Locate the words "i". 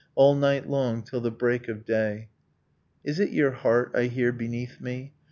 3.93-4.05